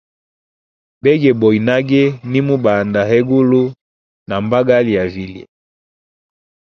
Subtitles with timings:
[1.03, 3.61] Begeboya nage, nimubanda hegulu,
[4.29, 5.43] ha mbangali ya vilye.